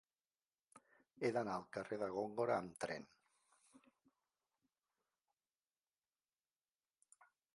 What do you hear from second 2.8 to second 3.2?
tren.